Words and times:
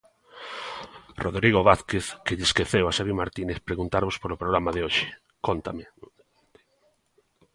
Rodrigo 1.23 1.61
Vázquez, 1.69 2.05
que 2.25 2.35
lle 2.37 2.47
esqueceu 2.49 2.85
a 2.87 2.95
Sevi 2.97 3.13
Martínez 3.21 3.57
preguntarvos 3.67 4.15
polo 4.21 4.39
programa 4.41 4.71
de 4.75 4.81
hoxe, 4.85 5.07
cóntame. 5.45 5.83